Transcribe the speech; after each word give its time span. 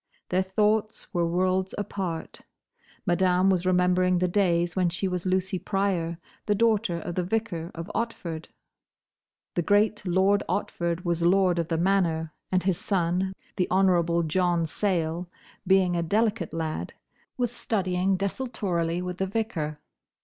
Their 0.29 0.41
thoughts 0.41 1.13
were 1.13 1.27
worlds 1.27 1.75
apart. 1.77 2.41
Madame 3.05 3.51
was 3.51 3.67
remembering 3.67 4.17
the 4.17 4.27
days 4.27 4.75
when 4.75 4.89
she 4.89 5.07
was 5.07 5.27
Lucy 5.27 5.59
Pryor, 5.59 6.17
the 6.47 6.55
daughter 6.55 6.99
of 6.99 7.13
the 7.13 7.23
vicar 7.23 7.69
of 7.75 7.85
Otford. 7.93 8.45
The 9.53 9.61
great 9.61 10.03
Lord 10.03 10.41
Otford 10.49 11.05
was 11.05 11.21
Lord 11.21 11.59
of 11.59 11.67
the 11.67 11.77
Manor, 11.77 12.33
and 12.51 12.63
his 12.63 12.79
son, 12.79 13.33
the 13.57 13.69
Honourable 13.69 14.23
John 14.23 14.65
Sayle, 14.65 15.29
being 15.67 15.95
a 15.95 16.01
delicate 16.01 16.51
lad, 16.51 16.93
was 17.37 17.51
studying 17.51 18.17
desultorily 18.17 19.03
with 19.03 19.19
the 19.19 19.27
Vicar. 19.27 19.77